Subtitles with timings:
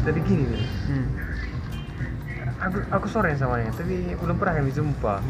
[0.00, 0.62] Jadi gini Wil.
[0.64, 1.06] hmm.
[2.60, 5.24] aku aku sore sama dia tapi belum pernah kami jumpa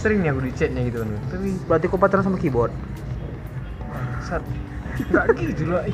[0.00, 2.72] sering nih aku di chatnya gitu kan tapi berarti kau pacaran sama keyboard?
[4.24, 4.44] Saat
[5.12, 5.84] nggak gitu lah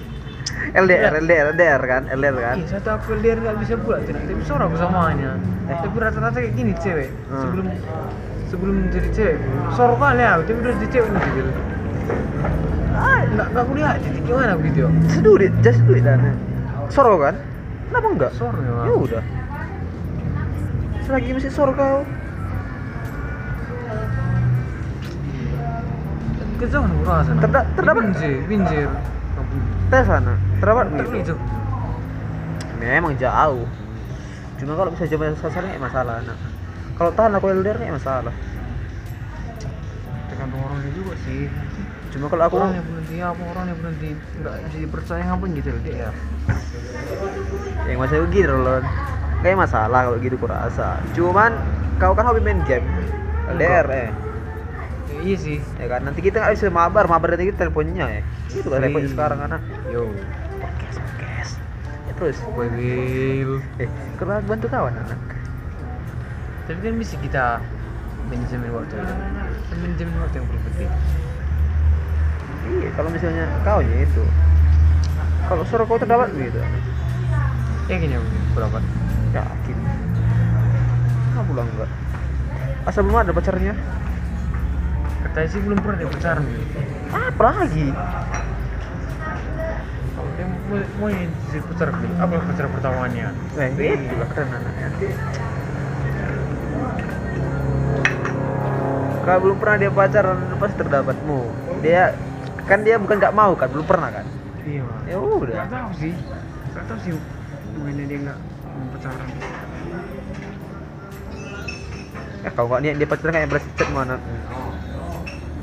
[0.77, 2.03] LDR LDR LDR kan?
[2.11, 2.57] LDR kan?
[2.61, 5.35] Ih, satu aku dia nggak bisa buat tapi sore aku samanya
[5.71, 7.11] tapi rata-rata kayak gini cewek.
[7.31, 7.43] Hmm.
[7.47, 7.67] sebelum
[8.51, 9.37] sebelum jadi cewek
[9.75, 11.51] sore kali aku tapi udah jadi cewek nih gitu.
[12.95, 13.21] Ah.
[13.31, 16.21] Nggak nggak kuliah titik gimana aku gitu ya sedurit just sedurit dan
[16.91, 17.35] soro kan?
[17.91, 18.33] Kenapa enggak?
[18.35, 19.23] Sore ya ya udah.
[21.07, 22.03] Selagi masih soro kau.
[26.61, 27.41] Kejauhan aku rasa nah.
[27.41, 28.89] Terda- terdapat- binjir binjir
[29.91, 30.87] tes sana terdapat
[31.25, 31.41] jauh.
[32.79, 33.65] memang jauh.
[34.61, 36.39] Cuma kalau bisa coba sasar nggak masalah nak.
[37.01, 38.35] Kalau tahan aku LDR nggak masalah.
[40.29, 41.49] Tergantung orangnya juga sih
[42.11, 44.11] cuma kalau aku orang yang berhenti apa orang yang berhenti?
[44.43, 45.81] Nggak bisa dipercaya ngapain gitu loh?
[45.87, 46.09] Dia
[47.87, 48.81] yang masih begini loh
[49.41, 51.57] kayak masalah kalau gitu kurasa cuman
[51.97, 52.85] kau kan hobi main game.
[53.51, 54.09] LDR eh.
[55.11, 55.59] Ya, iya sih.
[55.77, 58.23] Ya kan nanti kita nggak bisa mabar mabar nanti kita teleponnya ya.
[58.53, 58.95] Itu kan Sering.
[58.95, 59.63] teleponnya sekarang anak.
[59.91, 60.07] Yo.
[60.63, 61.53] Podcast podcast.
[62.07, 62.39] Ya terus.
[62.55, 63.53] Will.
[63.83, 65.21] Eh kurang bantu kawan anak.
[66.71, 67.59] Tapi kan bisa kita
[68.31, 68.95] manajemen waktu
[69.75, 70.91] manajemen waktu yang paling penting
[72.71, 74.25] iya kalau misalnya kau nya itu.
[75.47, 76.61] Kalau suara kau terdapat gitu.
[77.91, 78.79] Ya gini aku berapa?
[79.35, 79.79] Yakin.
[81.35, 81.91] Nggak pulang enggak
[82.89, 83.75] asal belum ada pacarnya?
[85.21, 87.89] Katanya sih belum pernah dia pacaran gitu apa lagi.
[90.17, 93.27] Kalau dia mau mau yang jadi pacar apa pacar pertamanya?
[93.57, 94.89] Nah, itu lah keren anaknya.
[99.21, 101.41] Kalau belum pernah dia pacaran pasti terdapatmu.
[101.85, 102.17] Dia
[102.63, 104.27] kan dia bukan nggak mau kan, belum pernah kan.
[104.63, 104.85] iya.
[105.07, 105.55] Ya udah.
[105.57, 106.13] nggak tahu sih
[106.71, 107.13] nggak tahu sih
[107.73, 109.29] bukannya dia nggak mau pacaran
[112.41, 114.17] Eh kalau nggak niat dia pacaran kayak beras chat mana.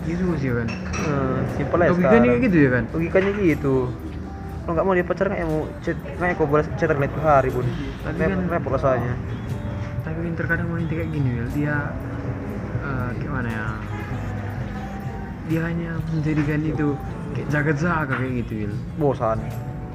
[0.04, 2.42] gitu sih kan Hmm, simpel aja logikanya sekarang.
[2.42, 3.76] gitu ya kan Logikanya gitu.
[4.62, 7.50] Kalau nggak mau dia pacaran kayak mau chat, kayak kau balas chat terlalu itu hari
[7.50, 7.66] pun.
[8.02, 9.14] Tapi Rep- kan- repot rasanya.
[10.00, 11.76] tapi kan terkadang wanita kayak gini dia
[12.80, 13.68] eh, gimana ya
[15.48, 16.88] dia hanya menjadikan itu
[17.32, 19.40] kayak jaga-jaga kayak gitu Wil Bosan.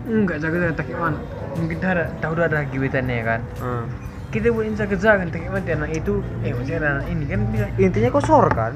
[0.02, 1.18] enggak jaga-jaga tak mana
[1.54, 3.84] mungkin ada tahu ada gebetannya kan Hmm.
[4.28, 8.20] kita buat jaga-jaga tak mana anak itu eh ada anak ini kan bisa Intinya kau
[8.20, 8.72] sor kan?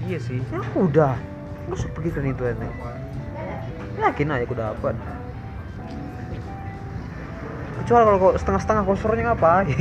[0.00, 1.16] iya sih Ya udah.
[1.66, 2.68] Pergi kan itu enak.
[3.96, 4.94] Yakin aja aku dapat.
[7.80, 9.72] Kecuali kalau setengah-setengah kosornya ngapain?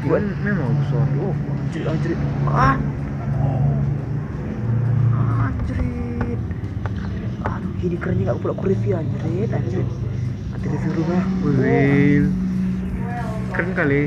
[0.00, 2.16] buat memang besar Oh, anjir, anjir.
[2.46, 2.80] Ah.
[5.68, 6.38] Anjir.
[7.44, 9.84] Aduh, gini kerennya gak pula aku review anjir, anjir.
[10.48, 11.24] Nanti review rumah.
[11.38, 12.24] Wil
[13.48, 14.02] keren kali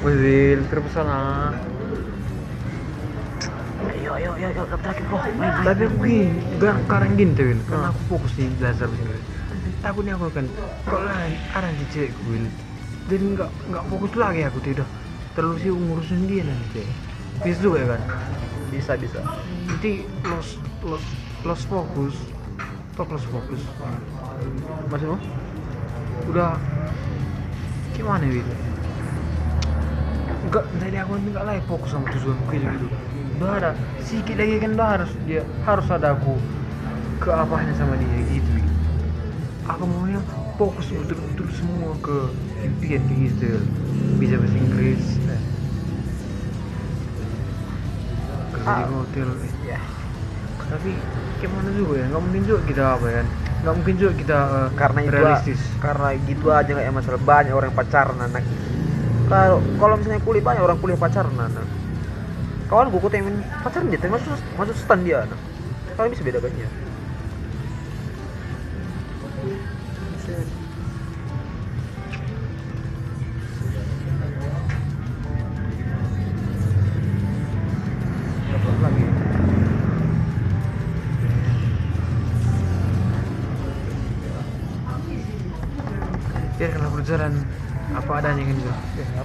[0.00, 1.50] Wil terpesona
[3.86, 5.18] Ayo, ayo, ayo, ayo, daftar lagi bro.
[5.34, 6.26] Main, tapi aku gini
[6.56, 7.92] gar- sekarang gini tuh karena Ah.
[7.92, 9.24] aku fokus nih belajar Inggris
[9.76, 10.46] takutnya aku akan
[10.84, 12.44] kalau lain ada di cewek Wil
[13.06, 14.88] jadi nggak nggak fokus lagi aku tidak
[15.34, 16.82] terlalu sih ngurusin dia nanti
[17.58, 18.00] juga ya kan
[18.76, 19.24] Bisa, bisa.
[19.64, 21.00] nanti los los
[21.48, 22.12] los fokus
[22.92, 23.60] top los fokus
[24.92, 25.16] Maksudmu?
[26.28, 26.60] udah.
[27.96, 28.44] Gimana Wil?
[30.44, 32.86] Enggak jadi aku nanti nggak lagi fokus sama tujuan kayak gitu.
[33.40, 33.70] Udah ada.
[34.04, 36.36] Sedikit lagi kan udah harus dia harus ada aku
[37.24, 38.52] ke apanya sama dia gitu.
[39.72, 40.20] Aku maunya
[40.60, 42.16] fokus betul-betul semua ke
[42.60, 43.56] impian kayak gitu.
[44.20, 45.04] Bisa bahasa Inggris
[48.66, 48.74] eh.
[48.74, 48.98] kerja di Ah.
[48.98, 49.52] hotel eh.
[49.70, 49.80] Ya.
[50.66, 50.90] tapi
[51.38, 53.22] gimana juga ya nggak mungkin juga kita apa ya
[53.62, 57.72] nggak mungkin juga kita eh, Karena itu realistis karena gitu aja ya masalah banyak orang
[57.74, 58.42] pacaran anak.
[59.26, 61.66] Kalau kalau misalnya kuliah banyak orang kuliah pacaran anak.
[62.66, 64.10] Kawan gue main pacaran dia, tapi
[64.58, 65.38] masuk stand dia anak.
[65.94, 66.66] Kalian bisa bedakannya.
[66.66, 66.85] Dapat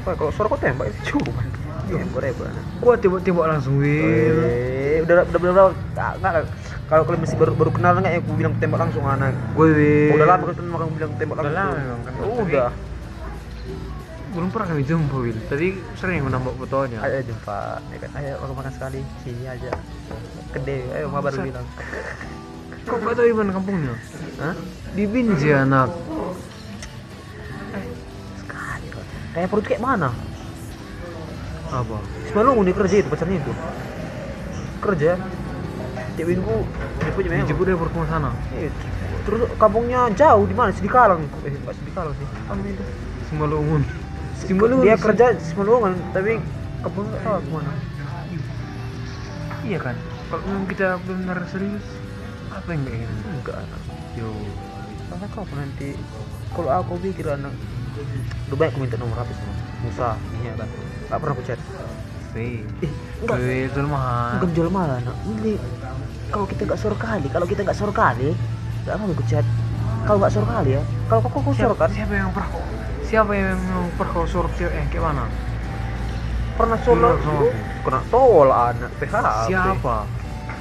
[0.01, 1.42] apa kalau suara kok tembak itu cuma.
[1.86, 2.63] Iya, gue repot anak.
[2.80, 6.33] gua tembak-tembak langsung Wil Eh, udah udah udah, udah, nggak
[6.88, 9.31] kalau kalian masih baru baru kenal nggak ya aku bilang tembak langsung anak.
[9.53, 11.62] gue Wil Oh, udah lama kan orang bilang tembak Udah langsung.
[11.62, 12.13] lama memang kan.
[12.19, 12.71] Oh, udah.
[14.31, 15.68] belum pernah kami jumpa Wil tadi
[16.00, 18.09] sering menambah fotonya Ayo jumpa, ya kan?
[18.15, 19.71] Ayo kalau makan sekali sini aja.
[20.51, 21.44] Gede, ayo Buset.
[21.44, 21.68] bilang.
[22.81, 23.94] kok gak tahu di mana kampungnya
[24.39, 24.56] Hah?
[24.92, 25.92] di Binjai anak
[29.31, 30.10] kayak perut kayak mana?
[31.72, 31.98] Apa?
[32.28, 33.54] Semalam dia kerja itu pacarnya itu.
[34.83, 35.12] Kerja.
[36.19, 36.57] Cewekku
[37.00, 38.30] dia punya memang Jeput dia berkemah sana?
[38.60, 38.68] Eh,
[39.24, 40.75] terus kampungnya jauh di mana?
[40.75, 42.28] Sih di Kalang eh pas di Kalang sih.
[42.51, 42.83] Apa itu?
[43.31, 43.81] Simalungun.
[44.44, 44.83] Simalungun.
[44.83, 46.44] Dia kerja Simalungun tapi
[46.84, 47.74] kampungnya nggak tahu ke mana
[49.62, 49.95] Iya kan?
[50.27, 51.86] Kalau memang kita benar serius
[52.51, 53.13] Apa yang kayak gitu?
[53.31, 53.81] Enggak anak.
[54.19, 54.30] Yo.
[55.07, 55.89] Karena kau nanti
[56.51, 57.56] kalau aku pikir anak
[58.47, 59.53] Udah banyak aku minta nomor HP sama
[59.83, 60.09] Musa,
[60.39, 60.69] Nia kan
[61.11, 61.59] Gak pernah aku chat.
[62.31, 63.38] Weh Eh, enggak.
[63.67, 65.59] Itu mah Bukan jual mahal anak Ini
[66.31, 68.31] Kalau kita gak suruh kali Kalau kita gak suruh kali
[68.88, 69.43] Gak mau aku chat.
[70.07, 70.81] Kalau gak suruh kali ya.
[71.11, 71.89] Kalau kau kau suruh siapa, kan?
[71.91, 72.49] siapa yang pernah
[73.03, 75.25] Siapa yang memang pernah kau suruh cewek eh, kayak mana?
[76.55, 77.35] Pernah aku.
[77.81, 79.97] Kena tolak anak PHP Siapa?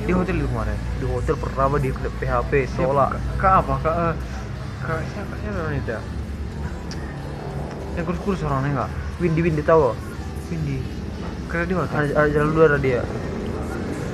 [0.00, 0.78] Di hotel itu kemarin?
[0.98, 3.38] Di hotel pertama kena PHP Tolak Siapa?
[3.38, 3.74] Kak apa?
[3.80, 4.14] Kak eh,
[4.82, 5.32] Kak siapa?
[5.38, 6.19] Siapa namanya
[7.98, 8.90] Yang kurus-kurus orangnya enggak?
[9.19, 9.94] Windy Windy tahu?
[10.46, 10.78] Cindy
[11.50, 13.02] Karena di hotel ada, ada jalan ada dia.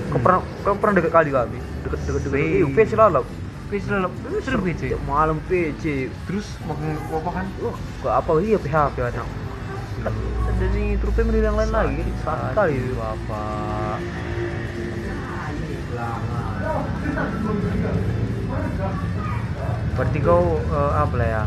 [0.08, 2.32] Kau pernah kau pernah deket kali deket deket deket.
[2.32, 2.49] Wih.
[2.49, 3.25] iya PC lalap
[3.67, 4.12] PC dalam
[4.46, 7.46] Seru PC malam PC Terus makan apa kan?
[8.00, 8.31] Gak apa?
[8.40, 9.28] Iya PHP anak
[10.56, 12.02] ini trupe menilai yang lain lagi.
[12.25, 12.55] Sakit.
[12.56, 13.99] Kali Bapak
[19.96, 21.43] Berarti kau eh, apa lah ya?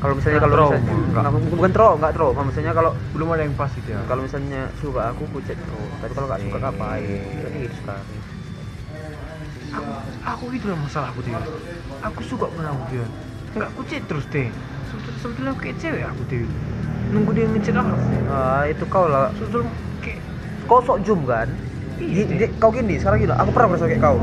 [0.00, 1.22] Kalau misalnya kalau trauma, misalnya, enggak.
[1.28, 2.40] nggak- bukan trauma nggak trauma.
[2.48, 4.00] Misalnya kalau Belum ada yang pas gitu ya?
[4.08, 7.20] kalau misalnya suka aku aku chat oh tapi kalau nggak suka ngapain?
[7.44, 8.04] Kan gitu sekarang
[9.70, 9.90] aku
[10.24, 11.34] aku itu lah masalahku tuh
[12.00, 13.04] aku suka aku dia.
[13.54, 14.48] Nggak aku chat terus deh
[14.88, 16.44] sebetulnya, sebetulnya aku kayak cewek aku tuh
[17.10, 17.94] nunggu dia ngechat aku
[18.30, 19.28] ah itu kau lah.
[19.36, 19.70] Sebetulnya
[20.00, 20.20] kayak
[20.70, 21.48] kau sok zoom kan?
[22.00, 24.16] Iya, kau gini sekarang gini aku pernah merasa kayak kau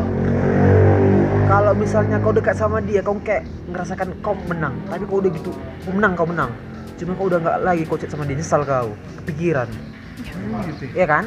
[1.47, 4.75] kalau misalnya kau dekat sama dia kau kayak ngerasakan kau menang.
[4.91, 6.51] Tapi kau udah gitu kau menang kau menang.
[6.99, 8.91] Cuma kau udah nggak lagi kau chat sama dia nyesal kau
[9.23, 9.71] kepikiran.
[9.71, 11.25] "Ih, gitu Iya kan?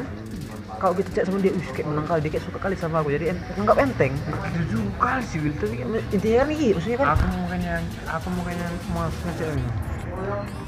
[0.77, 3.09] Kau gitu chat sama dia uh kayak menang kali dia kayak suka kali sama aku.
[3.17, 4.13] Jadi nganggap enteng.
[4.13, 5.53] Itu juga kali sih Wil.
[5.57, 5.75] Tapi
[6.13, 7.73] intinya kan gitu maksudnya kan aku makanya
[8.05, 9.65] aku makanya mau ngechat ini.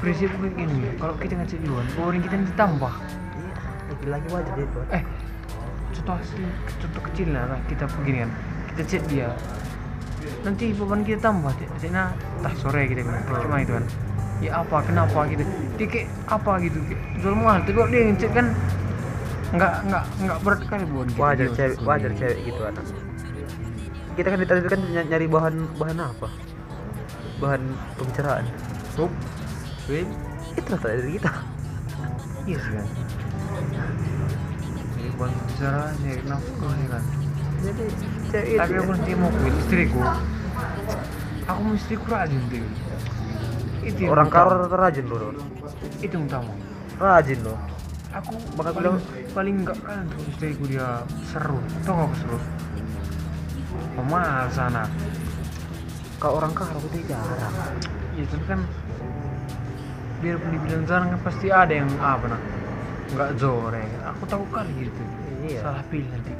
[0.02, 2.94] Prinsip gue gini kalau kita ngechat duluan orang kita nanti tambah.
[3.38, 3.54] Iya,
[3.86, 4.66] lagi-lagi wajar dia
[4.98, 5.02] eh
[5.94, 6.42] contoh asli
[6.82, 8.30] contoh kecil lah, kita begini kan
[8.82, 9.30] chat dia.
[10.42, 12.10] Nanti beban kita tambah chatnya
[12.42, 13.84] tah sore kita bilang cuma itu kan.
[14.42, 15.30] Ya apa kenapa?
[15.30, 15.46] gitu.
[15.78, 16.52] Dia kayak apa?
[16.58, 16.78] gitu.
[17.22, 17.62] Jual mahal.
[17.62, 18.46] Tapi kalau dia ngechat kan
[19.54, 21.20] nggak nggak nggak berat kali buat kita.
[21.22, 22.84] Wajar cewek wajar cewek gitu anak
[24.14, 26.28] kita kan kan ny- nyari bahan bahan apa?
[27.42, 27.62] Bahan
[27.98, 28.46] pembicaraan.
[28.94, 29.10] Sup.
[29.90, 30.06] Wait.
[30.54, 31.32] itu rata dari kita.
[32.46, 32.86] Iya sih kan
[35.04, 37.04] jadi buat bicara nyari nafkah ya kan
[37.64, 37.84] jadi
[38.30, 38.80] cewek tapi itu.
[38.80, 40.00] aku nanti mau kuil istriku.
[41.44, 42.66] Aku mau istriku rajin tuh
[43.84, 45.36] itu orang karo rajin loh Don.
[46.00, 46.52] itu yang utama.
[46.96, 47.58] Rajin loh
[48.14, 49.02] aku Bakal paling, bilang-
[49.34, 50.88] paling enggak kan tuh istriku dia
[51.28, 51.58] seru.
[51.82, 52.38] Tau gak aku seru?
[53.94, 54.88] Pemalas anak.
[56.16, 57.54] Kalau orang karo aku tuh jarang.
[58.14, 58.60] Ya tapi kan
[60.22, 62.40] biarpun dibilang jarang kan pasti ada yang apa nah
[63.12, 65.02] nggak zore aku tahu kali gitu.
[65.44, 65.60] Iya.
[65.60, 66.32] salah pilih nanti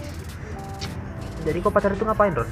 [1.44, 2.48] jadi kau pacar itu ngapain Ron?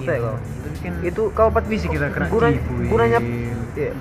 [0.00, 0.36] Saya kau.
[0.80, 3.18] kan itu kau pat bisa kita kena gunanya tipu, gunanya
[3.76, 3.92] iya.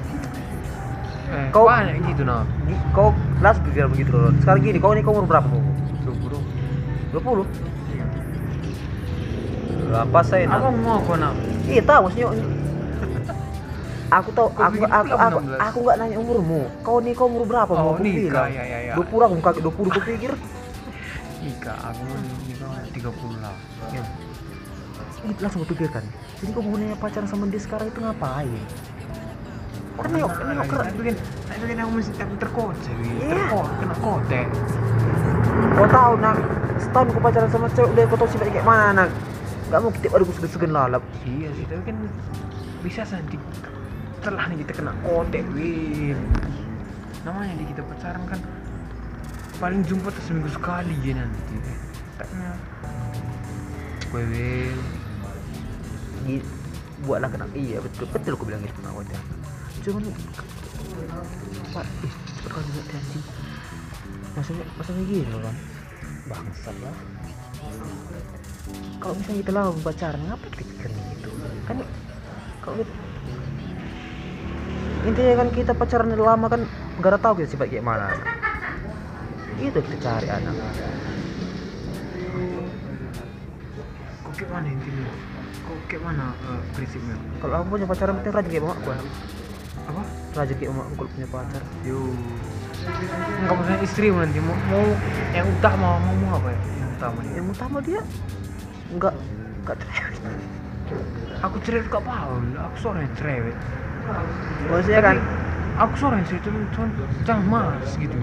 [1.28, 1.68] eh, Kau-
[2.08, 2.48] gitu nah
[2.90, 4.34] kau langsung pikiran begitu Ron.
[4.40, 5.60] Sekarang gini kau ini kau umur berapa mau
[7.10, 7.46] dua puluh.
[7.46, 7.46] 20
[9.90, 11.34] berapa saya apa mau kau nak
[11.66, 12.30] Iya tahu maksudnya
[14.18, 15.60] aku tahu Kau aku pikir aku aku, 16?
[15.60, 16.62] aku nggak nanya umurmu.
[16.82, 18.50] Kau nih kau umur berapa Oh, mau aku bilang.
[18.50, 18.94] ya, ya, ya.
[18.94, 20.32] dua puluh aku kaget dua puluh aku pikir
[21.50, 23.58] nikah aku mau nikah tiga puluh lah.
[23.90, 24.04] Ya.
[25.26, 26.06] Ih, langsung pikirkan
[26.40, 28.64] jadi mau nanya pacaran sama dia sekarang itu ngapain?
[30.00, 31.16] Kan nengok nengok keren tapi kan.
[31.50, 32.36] tapi kan aku mesti aku.
[32.40, 33.44] Iya.
[33.52, 34.48] terkocak kena kotek
[35.70, 36.36] kau tahu nak
[36.80, 38.92] setahun kau pacaran sama cewek udah kau tahu sifatnya kayak mana?
[38.96, 39.10] Nak
[39.70, 41.04] nggak mau kita ada segen-segen lalap.
[41.28, 41.98] Iya sih tapi kan
[42.80, 43.36] bisa nanti
[44.20, 46.20] setelah nih kita kena kotek win
[47.28, 48.40] namanya di kita pacaran kan
[49.60, 51.56] paling jumpa tuh seminggu sekali ya nanti.
[52.16, 52.52] Taknya
[56.24, 56.48] Gi-
[57.04, 58.08] buatlah kena iya betul.
[58.12, 59.04] Betul aku bilang gitu nak kau
[59.80, 60.04] cuman
[61.72, 62.14] pak ih
[62.52, 63.26] kali buat anjing.
[64.36, 65.56] Maksudnya maksudnya gini loh kan
[66.28, 66.96] bangsat lah.
[69.00, 71.30] Kalau misalnya kita lama pacaran ngapain kita pikirin gitu?
[71.64, 71.78] Kan
[72.60, 72.84] kalau
[75.08, 76.62] intinya kan kita pacaran lama kan
[77.00, 78.12] gak ada tahu kita sifat kayak mana
[79.60, 80.56] itu kita cari anak.
[84.24, 85.08] Kok kayak mana intinya?
[85.68, 87.18] Kok kayak mana eh, prinsipnya?
[87.44, 88.98] Kalau aku punya pacaran penting rajin kayak bapak gua
[89.90, 90.04] apa?
[90.38, 91.64] Rezeki emak kalau punya pacar.
[91.82, 92.02] Yo.
[93.44, 94.86] Nggak maksudnya istri nanti mau, mau
[95.36, 96.60] yang utama mau mau apa ya?
[96.62, 97.34] Yang utama dia?
[97.36, 98.02] Yang utama dia
[98.90, 99.14] enggak
[99.66, 100.22] enggak cerewet.
[101.40, 102.44] Aku cerewet gak paham.
[102.58, 103.58] Aku seorang yang cerewet.
[104.70, 105.18] Maksudnya kan
[105.78, 106.90] aku seorang yang cerewet cuman
[107.26, 108.16] jangan malas gitu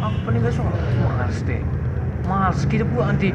[0.00, 0.72] aku paling gak suka
[1.04, 1.60] malas teh
[2.30, 3.34] malas kita pula nanti.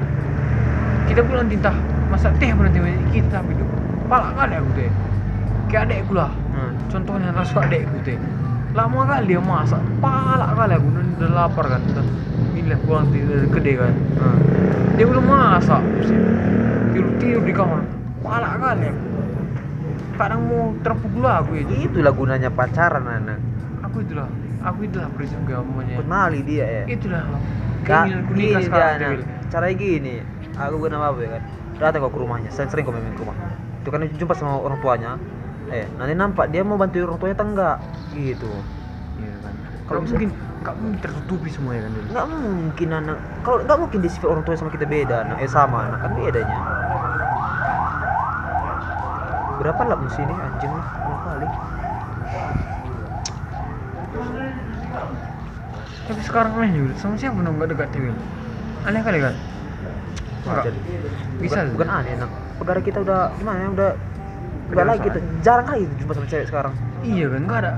[1.05, 2.79] Kita pula nanti entah masak teh apa nanti
[3.11, 3.65] kita itu
[4.07, 4.89] palak kali aku teh
[5.67, 6.31] kayak adekku lah.
[6.55, 6.71] Hmm.
[6.87, 8.15] contohnya rasa adekku teh
[8.71, 9.81] lama kali dia masak.
[9.99, 10.87] Palak kali aku.
[10.91, 11.81] Udah, udah lapar kan.
[11.91, 12.05] Udah
[12.55, 13.93] ini lah pulang dari gede kan.
[14.19, 14.39] Hmm.
[14.95, 15.81] dia belum masak.
[16.95, 17.83] Tidur tidur di kamar.
[18.23, 19.03] Palak kali aku.
[20.15, 23.39] Kadang mau terpukul aku itu itulah gunanya pacaran anak.
[23.83, 24.31] Aku itulah
[24.65, 26.83] aku itulah prinsip gamanya kenali dia ya?
[26.89, 27.23] Itulah
[27.85, 29.23] keinginanku gini nikah dia sekarang anak Dewi.
[29.53, 30.15] caranya gini
[30.57, 31.41] aku guna apa ya kan?
[31.75, 33.37] Datang kok ke rumahnya sering sering kok main ke rumah.
[33.85, 35.11] Itu kan jumpa sama orang tuanya.
[35.69, 37.77] Eh nanti nampak dia mau bantu orang tuanya atau enggak?
[38.17, 38.51] Gitu.
[39.21, 39.53] Iya kan.
[39.85, 40.29] Kalau mungkin
[40.65, 42.07] gak mungkin tertutupi semuanya kan Dewi.
[42.09, 45.49] nggak mungkin anak kalau nggak mungkin di sifat orang tua sama kita beda anak eh
[45.51, 46.57] sama anak kan bedanya.
[49.61, 51.47] Berapa lah di sini anjing dua kali
[56.05, 58.11] tapi sekarang aneh juga sama siapa dong gak dekat Dewi
[58.85, 59.35] aneh kali kan
[60.45, 60.63] Enggak.
[61.41, 61.65] Bisa.
[61.65, 63.93] bukan, bukan aneh anak negara kita udah gimana ya udah udah
[64.65, 64.87] Kedewasaan.
[64.87, 66.73] lagi gitu jarang kali jumpa sama cewek sekarang.
[67.01, 67.41] Iya kan.
[67.45, 67.71] Gak ada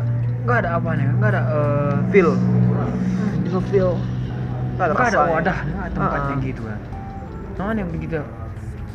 [0.44, 2.29] gak ada apanya kan gak ada eh, feel.
[3.44, 3.91] Juga feel.
[4.75, 5.58] Nggak ada, gak ada wadah
[5.89, 6.44] tempatnya Ah, ah.
[6.44, 6.79] gitu kan.
[7.58, 8.20] Nah, yang kita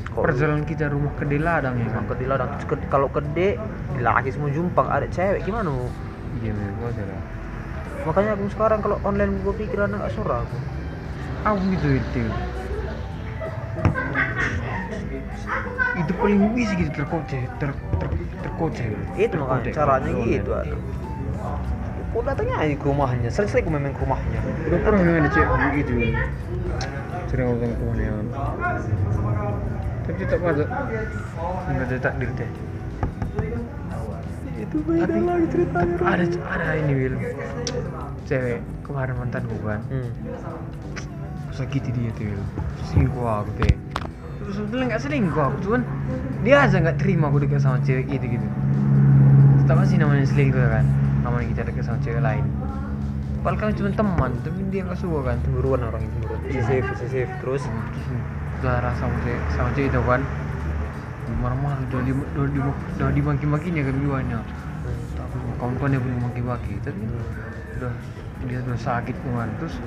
[0.06, 2.02] Kalau- perjalanan kita rumah ke Deladang ya kan.
[2.22, 2.48] ladang.
[2.62, 3.56] Ke- kalau kede
[3.98, 5.72] laki semua jumpang ada cewek gimana
[6.40, 7.16] iya memang gua ada
[8.02, 10.58] makanya aku sekarang kalau online gue pikir anak gak surah aku
[11.44, 12.22] aku gitu itu
[15.92, 17.70] itu paling bisa gitu terkoceh ter,
[18.00, 18.08] ter,
[18.42, 18.86] terkoceh.
[19.14, 20.80] Itu makanya caranya gitu anak
[22.12, 23.28] aku datangnya aja ke rumahnya?
[23.32, 24.40] Sering-sering aku main ke rumahnya.
[24.68, 25.92] Udah pernah memang ada cewek gitu
[27.32, 28.10] sering ngomong ke rumahnya.
[30.04, 30.64] Tapi tetap ada.
[31.72, 32.50] Nggak ada takdir teh
[34.72, 35.20] itu tapi
[35.68, 37.14] tapi ada ada ini Will
[38.24, 40.10] cewek kemarin mantanku kan hmm.
[41.52, 42.42] sakiti dia tuh Will
[42.88, 43.76] selingkuh aku teh
[44.42, 45.82] terus sebetulnya nggak selingkuh aku cuman
[46.42, 48.46] dia aja nggak terima aku dekat sama cewek gitu gitu.
[49.62, 50.84] Tetap sih namanya selingkuh kan?
[51.22, 52.44] Namanya kita dekat sama cewek lain.
[53.42, 55.36] Padahal kami cuma teman tapi dia nggak suka kan?
[55.46, 57.62] Cemburuan orang itu cemburuan posesif posesif terus?
[57.62, 58.06] Terus
[58.62, 60.22] udah rasa sama cewek sama cewek itu kan?
[61.38, 62.60] Marah-marah udah di udah di
[62.98, 64.10] udah dimaki-makinya kan tapi
[65.62, 66.98] kawan-kawan dia belum maki-maki tapi
[67.78, 67.94] udah
[68.50, 69.78] dia udah sakit kan terus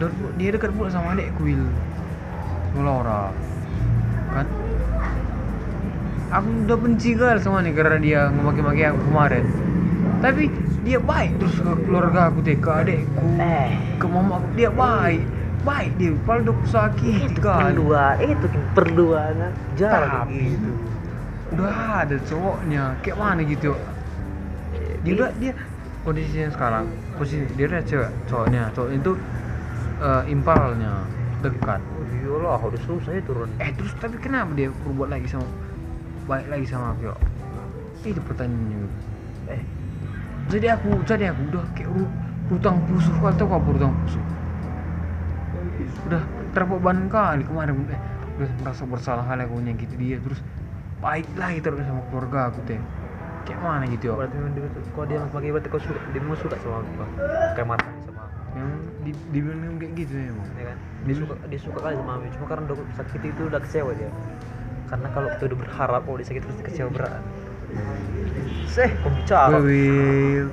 [0.00, 1.60] dan dia dekat pula sama adekku Will
[2.72, 3.28] sama Laura
[4.32, 4.46] kan?
[6.34, 9.44] Aku udah benci kali sama nih karena dia ngemaki-maki aku kemarin.
[10.18, 10.50] Tapi
[10.82, 13.70] dia baik terus ke keluarga aku deh ke adekku eh.
[14.02, 14.48] ke mama aku.
[14.58, 15.22] Dia baik.
[15.62, 16.10] Baik dia.
[16.10, 19.34] Udah aku sakit kali perluan itu kan perluan
[19.78, 20.26] jarang.
[20.26, 20.70] Tapi gitu
[21.54, 22.82] udah ada cowoknya.
[23.06, 23.78] Kayak mana gitu
[25.04, 25.52] dia udah dia
[26.02, 26.84] kondisinya sekarang
[27.20, 28.62] posisi dia udah cewek cowoknya.
[28.72, 29.12] Cowoknya itu
[30.00, 30.92] eh, impalnya
[31.44, 31.80] dekat.
[32.24, 33.52] Iyalah udah susah ya turun.
[33.60, 35.46] Eh terus tapi kenapa dia berbuat lagi sama
[36.24, 37.12] baik lagi sama aku
[38.04, 38.88] itu pertanyaannya
[39.48, 39.62] eh.
[40.52, 42.04] Jadi aku jadi aku udah kayak ru,
[42.52, 44.24] hutang pusuh kau tahu apa hutang pusuh
[46.04, 48.00] udah terbeban kali kemarin eh,
[48.36, 50.40] udah merasa bersalah kali aku nyakiti dia terus
[51.00, 52.80] baik lagi terus sama keluarga aku teh
[53.44, 56.38] kayak mana gitu ya berarti memang dia kalau dia pakai berarti kau suka dia memang
[56.40, 56.92] suka sama aku
[57.54, 58.36] kayak mata sama aku.
[58.56, 58.70] Yang
[59.04, 60.78] di, dibilang kayak gitu ya emang ya kan?
[61.04, 64.10] Dia suka dia suka kali sama Ami cuma karena udah sakit itu udah kecewa dia.
[64.88, 67.22] Karena kalau kita udah berharap oh dia sakit terus dia kecewa berat.
[68.68, 70.48] Seh kau bicara Will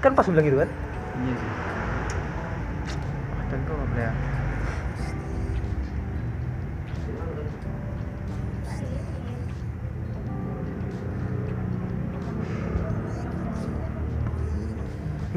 [0.00, 0.70] kan pas bilang gitu kan?
[1.20, 1.52] Iya sih.
[3.50, 4.12] Tentu apa ya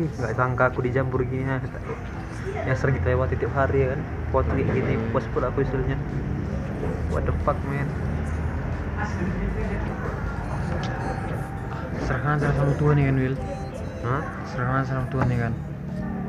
[0.07, 1.57] nggak sangka aku dicampur gini ya
[2.63, 4.01] yang sering kita lewati tiap hari ya kan?
[4.31, 5.97] Potri gini puas pula aku istilahnya.
[7.11, 7.87] What the fuck man?
[12.03, 13.35] Serahkan salah sama Tuhan ya kan Will
[14.03, 14.21] Hah?
[14.51, 15.53] serahkan sama Tuhan ya kan?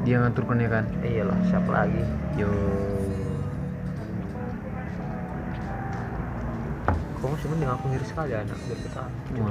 [0.05, 0.85] Dia ngaturkan ya kan?
[1.03, 2.03] Iyalah siapa lagi?
[2.39, 2.51] Yo.
[7.19, 9.03] Kamu cuma dengan aku ngiri sekali anak biar kita
[9.33, 9.51] cuma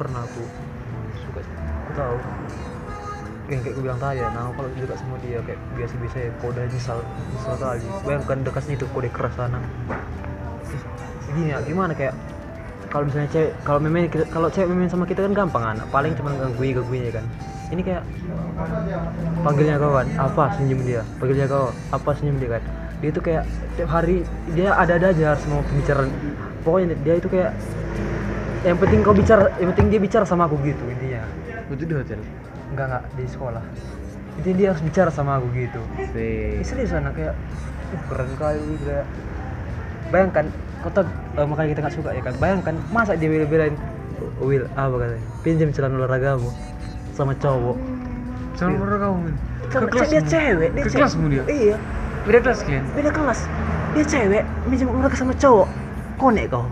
[0.00, 0.42] pernah aku
[1.20, 1.40] suka
[1.82, 2.16] aku tahu.
[3.50, 6.62] Yang kayak gue bilang tadi ya nah kalau juga sama dia kayak biasa-biasa ya kode
[6.72, 6.98] misal
[7.34, 9.58] misal kali bayangkan dekasnya itu kode keras sana.
[11.26, 12.14] Gini ya gimana kayak
[12.88, 15.86] kalau misalnya cewek kalau main kalau cewek main sama kita kan gampang anak.
[15.90, 17.26] Paling cuma ganggu ganggu ya kan.
[17.72, 18.02] Ini kayak
[19.42, 21.02] panggilnya kawan apa senyum dia?
[21.18, 22.62] Panggilnya kau apa senyum dia kan?
[23.02, 24.22] Dia itu kayak tiap hari
[24.54, 26.08] dia ada ada aja semua pembicaraan.
[26.62, 27.52] Pokoknya dia itu kayak
[28.62, 31.26] yang penting kau bicara yang penting dia bicara sama aku gitu intinya
[31.72, 32.20] Itu di hotel.
[32.72, 33.64] enggak enggak di sekolah.
[34.40, 35.80] Intinya dia harus bicara sama aku gitu.
[36.16, 36.56] Sih.
[36.56, 37.34] Eh, serius anak kayak
[37.92, 39.06] uh, keren kali gitu kayak.
[40.08, 40.44] Bayangkan
[40.80, 41.00] kota
[41.36, 42.34] eh, makanya kita nggak suka ya kan?
[42.40, 43.76] Bayangkan masa dia bela-belain
[44.40, 45.26] "Oh, Will apa katanya?
[45.44, 46.48] Pinjam celana olahragamu
[47.12, 47.76] sama cowok.
[48.56, 49.36] Kamu men.
[49.72, 51.44] Kan Ke kelas dia cewek dia Ke kelasmu dia.
[51.48, 51.76] iya.
[52.24, 52.84] Beda kelas kan?
[52.96, 53.40] beda kelas.
[53.92, 55.68] Dia cewek minjem olahraga sama cowok.
[56.16, 56.64] Konek kau.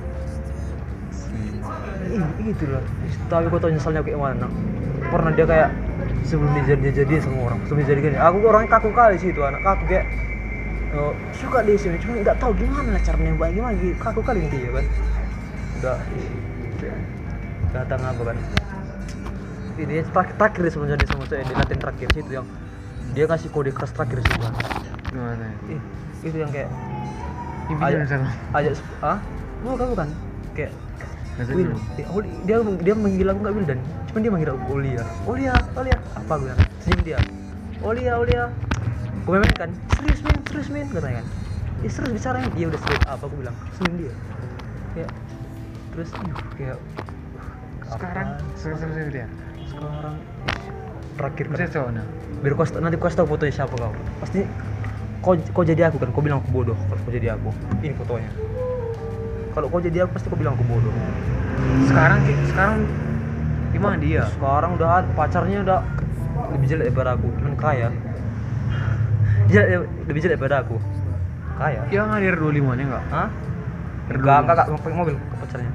[2.11, 2.83] Ih, gitu lah
[3.31, 4.51] tapi kau tau nyesalnya kayak mana
[5.11, 5.71] pernah dia kayak
[6.25, 7.59] sebelum dia jadi jadi sama orang.
[7.67, 10.07] Sebelum dia jadi aku orangnya kaku kali sih itu anak kaku kayak
[10.95, 13.99] oh, suka dia sih cuma nggak tahu gimana cara nembak gimana gitu.
[13.99, 14.85] Kaku kali dia kan
[15.81, 15.99] udah.
[17.71, 18.37] Datang apa kan
[19.81, 22.47] ini terakhir, terakhir dia sebelum jadi sama saya di latihan terakhir sih itu yang
[23.15, 24.53] dia kasih kode keras terakhir sih kan
[25.09, 25.47] Gimana?
[26.21, 26.69] Itu yang kayak
[28.51, 29.23] ajak sep- ah
[29.63, 30.09] bukan bukan
[30.59, 30.75] kayak
[31.39, 31.73] Will,
[32.45, 33.79] dia dia manggil aku nggak Wildan,
[34.13, 35.05] cuma dia manggil aku Olia.
[35.25, 36.53] Olia, Olia, apa gue?
[36.85, 37.19] Senyum dia.
[37.81, 38.45] Olia, Olia.
[39.25, 41.27] Gue main kan, serius men, serius men, katanya kan.
[41.81, 44.15] Ya serius bicara dia udah serius apa aku bilang, senyum dia.
[44.93, 45.11] Kayak
[45.97, 46.79] terus yuh, kayak
[47.89, 48.57] Sekarang apaan?
[48.61, 49.27] sekarang saya dia.
[49.65, 50.15] sekarang
[51.17, 51.71] terakhir Bisa kan.
[51.73, 52.07] cowok nah.
[52.41, 53.93] Biar kau nanti kau tahu fotonya siapa kau.
[54.21, 54.41] Pasti
[55.25, 57.49] kau kau jadi aku kan, kau bilang aku bodoh kalau kau jadi aku.
[57.81, 58.31] Ini fotonya.
[59.51, 60.95] Kalau kau jadi aku pasti kau bilang aku bodoh.
[61.85, 62.77] Sekarang ki- sekarang
[63.71, 64.27] gimana dia?
[64.29, 65.81] sekarang udah pacarnya udah
[66.51, 67.89] lebih jelek daripada aku kan kaya
[69.47, 69.69] jelek
[70.05, 70.77] lebih jelek daripada aku
[71.55, 73.05] kaya Yang ada 25 nya enggak?
[73.09, 73.29] Hah?
[74.09, 74.19] R25.
[74.19, 75.73] enggak enggak enggak pakai mobil ke pacarnya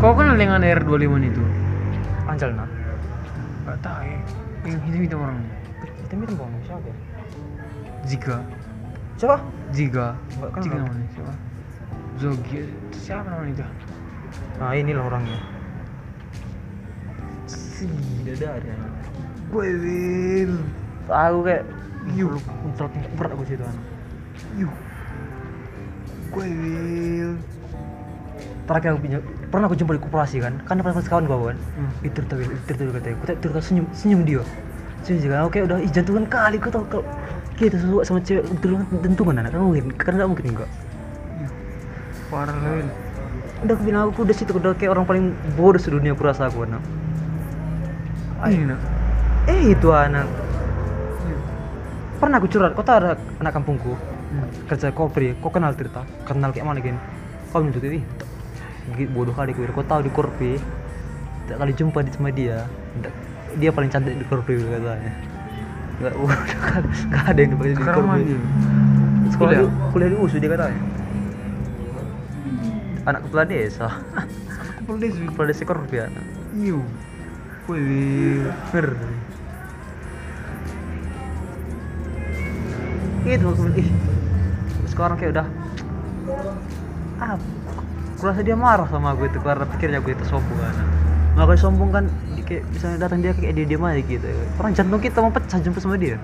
[0.00, 1.42] Kau kenal dengan R25 itu?
[2.24, 2.68] Anjal nah
[3.62, 4.18] Enggak tahu ya.
[4.66, 5.50] Yang hitam-hitam orangnya.
[6.02, 6.96] kita mirip bang siapa ya?
[8.02, 8.36] Jika,
[9.14, 9.36] siapa
[9.70, 10.06] Jika,
[10.38, 10.64] Nggak kenal.
[10.64, 11.34] Jika namanya siapa?
[12.18, 12.60] Zogi,
[12.92, 13.66] siapa namanya itu?
[14.60, 15.40] nah inilah orangnya
[17.48, 17.88] si
[18.22, 18.70] dari
[19.50, 20.54] Gue Will.
[21.10, 21.64] aku kayak
[22.14, 23.84] yuk muncrat berat aku situ anak
[24.54, 24.72] Yuh.
[26.30, 26.46] Gue
[28.70, 29.18] terakhir aku punya
[29.50, 31.90] pernah aku jumpa di koperasi kan kan ada pas kawan gua kan Hmm.
[32.06, 34.42] itu tertawa itu tertawa katanya aku tertawa senyum senyum dia
[35.02, 37.02] senyum juga oke udah jantungan kali kau tau kalau
[37.60, 39.92] kita suka sama cewek betul tentungan anak kan mungkin.
[40.00, 40.70] Kan nggak mungkin enggak.
[42.32, 42.56] Parah.
[42.56, 42.88] Will.
[43.60, 46.64] udah aku bilang aku udah situ udah kayak orang paling bodoh sedunia aku rasa aku
[46.64, 46.80] anak.
[48.48, 48.80] Ini nak.
[49.52, 50.24] eh itu anak.
[52.16, 53.92] Pernah aku curhat kau tahu ada anak kampungku?
[54.30, 54.46] Hmm.
[54.70, 56.94] kerja kopri kau kenal Tirta kenal kayak mana gini
[57.50, 57.98] kau menurut ini
[59.10, 60.54] bodoh kali kau kau tahu di korpi
[61.50, 62.62] tak kali jumpa di sama dia
[63.58, 65.29] dia paling cantik di korpi katanya
[66.00, 66.14] nggak
[66.72, 68.34] kali nggak ada yang dipakai di Sekarang mandi.
[69.30, 69.60] sekolah Kuliah?
[69.60, 70.80] di, kuliah di USU dia katanya
[73.04, 73.88] anak kepala desa
[74.88, 75.12] deh.
[75.28, 76.82] kepala desa korpi anak Yuh.
[77.70, 78.50] Gue Will.
[78.74, 78.98] Bener.
[83.22, 83.88] Itu ih
[84.90, 85.46] sekarang kayak udah
[87.22, 87.38] ah
[88.18, 90.74] aku rasa dia marah sama aku itu karena pikirnya aku itu sombong kan
[91.38, 92.04] makanya sombong kan
[92.50, 94.26] kayak misalnya datang dia kayak dia diam aja gitu.
[94.58, 96.18] Orang jantung kita mau pecah jumpa sama dia.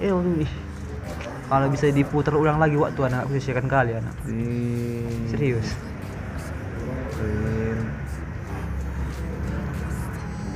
[0.00, 0.52] Eh ih.
[1.52, 4.16] Kalau bisa diputar ulang lagi waktu anak aku sia-siakan kali anak.
[5.28, 5.76] Serius.
[7.20, 7.82] Will.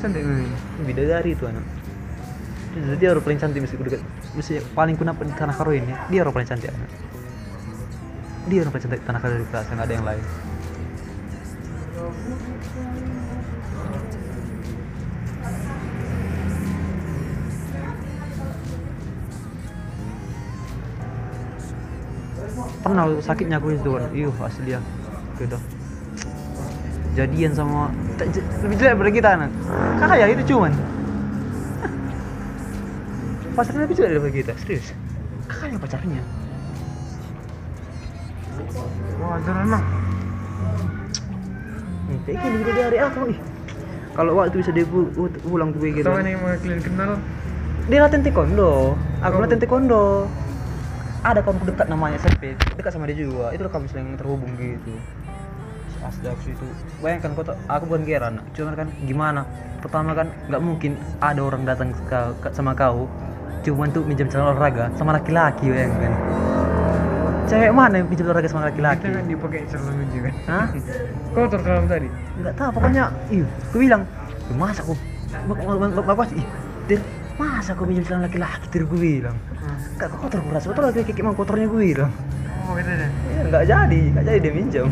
[0.00, 0.48] Cantik Will.
[0.88, 1.64] bidadari itu anak.
[2.72, 4.02] Jadi dia orang paling cantik mesti dekat
[4.34, 6.90] mesti paling di tanah karo ini dia orang paling cantik anak
[8.44, 10.20] dia orang di tanah kelas nggak ada yang lain.
[22.84, 24.80] Pernah sakitnya aku itu kan iya asli dia.
[25.40, 25.56] Gitu.
[27.16, 27.88] Jadian sama
[28.60, 29.50] lebih jelek daripada kita anak
[29.96, 30.68] kakak ya itu cuman.
[33.56, 34.92] Pacarnya lebih jelek daripada kita serius.
[35.48, 36.20] Kakaknya pacarnya
[39.34, 39.84] Wajar emang.
[42.04, 43.38] Hmm, kayak gini udah dari aku nih
[44.14, 47.10] kalau waktu bisa dia pu- pu- pulang tuh gitu Tahu nih mau kalian kenal?
[47.84, 48.94] dia latihan taekwondo.
[49.20, 49.40] Aku Oh.
[49.42, 50.02] latihan taekwondo.
[51.20, 53.50] Ada kawanku dekat namanya SMP dekat sama dia juga.
[53.50, 54.94] Itu kami sering terhubung gitu.
[56.00, 56.66] Asli aku itu
[57.00, 58.34] bayangkan kau tak- aku bukan geran.
[58.52, 59.42] Cuman kan gimana?
[59.80, 63.10] Pertama kan nggak mungkin ada orang datang ke, ke- sama kau.
[63.60, 66.14] Cuma untuk minjem celana olahraga sama laki-laki ya kan
[67.44, 70.34] cewek mana yang pinjam olahraga sama laki-laki Kita kan dipakai celana kan.
[70.48, 70.66] Hah?
[71.34, 72.08] Kotor kalau tadi.
[72.34, 74.02] nggak tahu pokoknya ih aku bilang
[74.50, 74.94] "Ya, masa aku
[76.02, 76.46] bapak ih
[76.86, 77.00] dir
[77.34, 79.36] masa aku minjem celana laki-laki dir gue bilang
[79.94, 82.10] Gak kotor gue rasa betul lagi kayak mau kotornya gue bilang
[82.64, 83.08] Oh, kata dia.
[83.12, 84.88] ya nggak jadi nggak jadi dia minjem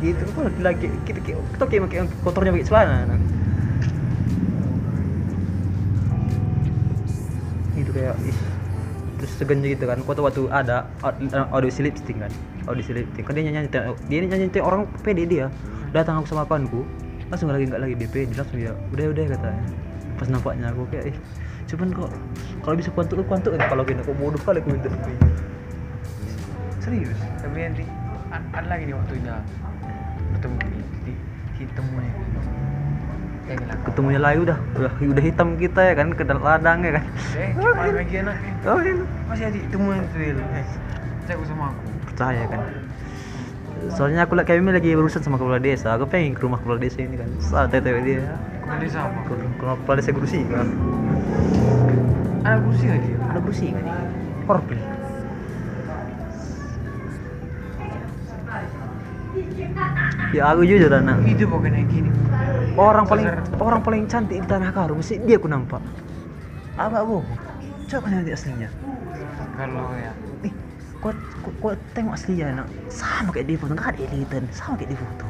[0.00, 3.20] gitu kok laki-laki kita kita kita kayak kotornya pakai celana nah.
[7.74, 8.36] itu kayak ih
[9.40, 9.96] segan gitu kan.
[10.04, 12.28] Kau tuh waktu ada au- audisi lipstick kan.
[12.68, 15.48] Audisi lipstick kan dia nyanyi nyanyi dia nyanyi nyanyi orang pede dia.
[15.96, 16.84] Datang aku sama kawanku
[17.32, 19.64] langsung lagi nggak lagi DP dia langsung ya udah udah katanya.
[20.20, 21.16] Pas nampaknya aku kayak ih
[21.70, 22.10] cuman kok
[22.66, 24.90] kalau bisa kuantuk kuantuk kan kalau gini kok bodoh kali aku minta
[26.82, 27.16] Serius.
[27.40, 27.84] Tapi nanti
[28.32, 29.34] ada lagi nih waktunya.
[30.36, 30.56] Ketemu
[31.06, 31.12] di
[31.60, 32.00] hitamnya.
[32.00, 32.19] Yang hilang.
[33.58, 37.04] Ketemunya lagi udah udah udah hitam kita ya kan ke ladang ya kan.
[37.34, 37.50] Eh,
[37.94, 38.36] lagi enak.
[38.68, 40.38] oh ini Masih ada temuan itu Wil.
[40.38, 40.66] Eh,
[41.26, 41.82] cek sama aku.
[42.10, 42.60] percaya kan.
[43.96, 45.96] Soalnya aku kami lagi berurusan sama kepala desa.
[45.96, 47.28] Aku pengen ke rumah kepala desa ini kan.
[47.40, 48.22] Saat TTW dia.
[48.70, 49.18] Kau di sama.
[49.26, 50.66] ke ke rumah kepala desa Gurusi kan
[52.46, 53.16] Ada kursi nggak dia?
[53.18, 53.84] ada Gurusi kan
[54.46, 54.78] Korpil
[60.30, 62.10] ya aku jujur anak Itu pokoknya gini.
[62.78, 63.26] orang paling
[63.58, 65.82] orang paling cantik di tanah karo mesti dia aku nampak.
[66.78, 67.50] Agak bohong
[67.90, 68.68] coba kau nanti aslinya.
[69.58, 70.12] Kalau ya.
[70.46, 70.52] nih
[71.02, 71.10] kau,
[71.42, 72.68] kau, kau tengok aslinya nak?
[72.86, 73.74] Sama kayak di foto.
[73.74, 74.46] Nggak ada editan.
[74.54, 75.26] Sama kayak di foto.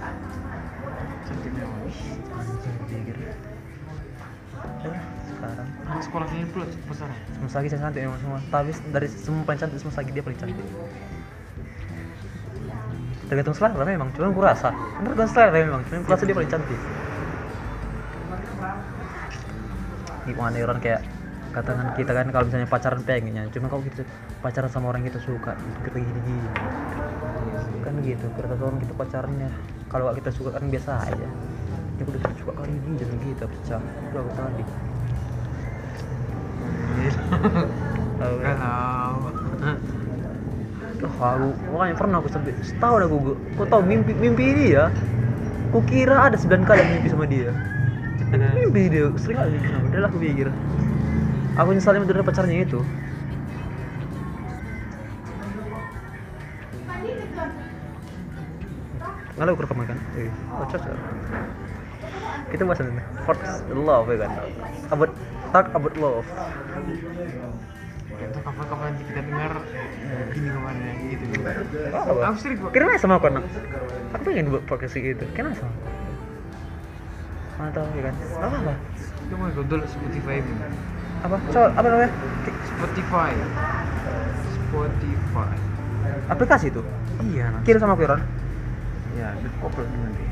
[5.24, 7.08] Sekarang Anak sekolah kalian pula besar.
[7.40, 8.38] semua lagi cantik semua.
[8.52, 10.66] Tapi dari semua paling cantik semua lagi dia paling cantik
[13.30, 14.74] tergantung selera memang cuma aku rasa.
[14.74, 16.80] Tergantung selera memang cuma aku rasa dia paling cantik.
[20.26, 21.00] Gimana ya, orang kayak
[21.50, 24.06] katakan kita kan kalau misalnya pacaran pengennya cuma kalau kita
[24.38, 26.46] pacaran sama orang kita suka itu kita gini gini
[27.82, 29.50] kan gitu kata orang kita pacarannya
[29.90, 31.28] kalau nggak kita suka kan biasa aja.
[31.98, 33.82] Ya udah suka kali ini jangan gitu pecah.
[33.82, 34.64] Udah aku tadi?
[38.20, 38.36] Kalau
[41.00, 44.92] Oh, aku makanya pernah aku sampai setahun aku gue kau tahu mimpi mimpi ini ya?
[45.72, 47.56] Ku kira ada 9 kali mimpi sama dia.
[48.52, 50.00] Mimpi dia sering kali mimpi sama dia.
[50.04, 50.48] Lah aku pikir.
[51.56, 52.84] Aku nyesalin dari pacarnya itu.
[59.40, 59.98] Nggak aku rekaman kan?
[60.20, 60.96] Eh, oh cocok.
[62.52, 63.02] Kita bahas nanti.
[63.24, 64.30] First love ya kan?
[64.92, 65.10] About
[65.48, 66.28] talk about love
[68.20, 69.52] Entah kapan-kapan nanti kita dengar
[70.36, 71.24] gini kemarin yang gitu.
[72.36, 72.70] sering kok.
[72.76, 73.44] Kenapa sama aku anak?
[74.12, 75.24] Aku pengen buat podcast gitu.
[75.32, 75.74] Kenapa sama?
[77.56, 78.14] Mana tahu ya kan?
[78.40, 78.74] Apa apa?
[79.30, 80.52] Cuma kau dulu Spotify ini.
[81.20, 81.36] Apa?
[81.52, 82.12] Coba apa namanya?
[82.68, 83.32] Spotify.
[84.56, 85.54] Spotify.
[86.32, 86.82] Aplikasi itu.
[87.20, 87.60] Iya, nah.
[87.64, 88.20] Kirim sama Iran.
[89.18, 90.24] Ya, dikoppel nanti.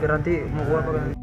[0.00, 1.13] Biar nanti mau gua apa kan?